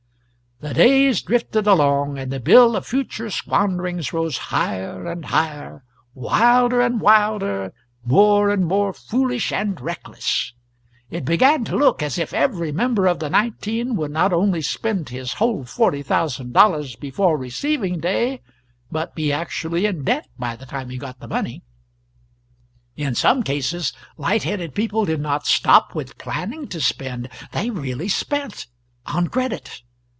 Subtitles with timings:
[0.63, 6.81] The days drifted along, and the bill of future squanderings rose higher and higher, wilder
[6.81, 7.73] and wilder,
[8.05, 10.53] more and more foolish and reckless.
[11.09, 15.09] It began to look as if every member of the nineteen would not only spend
[15.09, 18.41] his whole forty thousand dollars before receiving day,
[18.91, 21.63] but be actually in debt by the time he got the money.
[22.95, 28.07] In some cases light headed people did not stop with planning to spend, they really
[28.07, 28.67] spent
[29.07, 29.81] on credit.